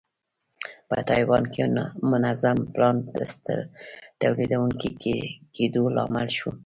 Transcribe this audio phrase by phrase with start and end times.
[0.87, 1.63] په تایوان کې
[2.11, 3.59] منظم پلان د ستر
[4.21, 4.89] تولیدوونکي
[5.55, 6.49] کېدو لامل شو.